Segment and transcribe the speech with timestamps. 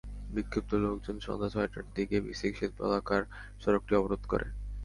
[0.35, 3.21] বিক্ষুব্ধ লোকজন সন্ধ্যা ছয়টার দিকে বিসিক শিল্প এলাকার
[3.61, 4.47] সড়কটি অবরোধ করে।